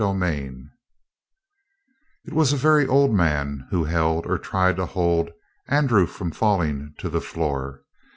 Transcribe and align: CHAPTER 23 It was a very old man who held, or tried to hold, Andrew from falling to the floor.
CHAPTER 0.01 0.17
23 0.17 0.67
It 2.25 2.33
was 2.33 2.51
a 2.51 2.57
very 2.57 2.87
old 2.87 3.13
man 3.13 3.67
who 3.69 3.83
held, 3.83 4.25
or 4.25 4.39
tried 4.39 4.77
to 4.77 4.87
hold, 4.87 5.29
Andrew 5.67 6.07
from 6.07 6.31
falling 6.31 6.95
to 6.97 7.07
the 7.07 7.21
floor. 7.21 7.83